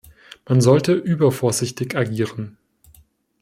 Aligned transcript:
Man 0.49 0.61
sollte 0.61 0.93
übervorsichtig 0.95 1.95
agieren. 1.95 2.57